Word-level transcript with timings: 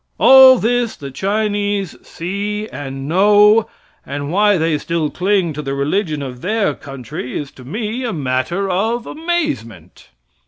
All 0.17 0.57
this 0.57 0.95
the 0.95 1.11
Chinese 1.11 1.95
see 2.01 2.67
and 2.69 3.07
know, 3.07 3.69
and 4.03 4.31
why 4.31 4.57
they 4.57 4.79
still 4.79 5.11
cling 5.11 5.53
to 5.53 5.61
the 5.61 5.75
religion 5.75 6.23
of 6.23 6.41
their 6.41 6.73
country 6.73 7.37
is 7.37 7.51
to 7.51 7.63
me 7.63 8.03
a 8.03 8.11
matter 8.11 8.67
of 8.67 9.05
amazement. 9.05 10.09